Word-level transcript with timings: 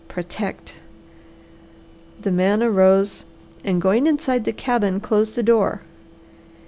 Protect!" 0.07 0.77
The 2.19 2.31
man 2.31 2.63
arose 2.63 3.25
and 3.63 3.79
going 3.79 4.07
inside 4.07 4.45
the 4.45 4.51
cabin 4.51 4.99
closed 4.99 5.35
the 5.35 5.43
door. 5.43 5.83